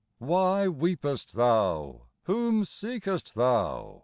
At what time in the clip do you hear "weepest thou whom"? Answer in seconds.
0.67-2.63